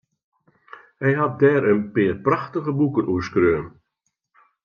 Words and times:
Hy 1.01 1.11
hat 1.19 1.33
dêr 1.41 1.63
in 1.71 1.81
pear 1.93 2.15
prachtige 2.25 2.71
boeken 2.79 3.09
oer 3.13 3.23
skreaun. 3.27 3.67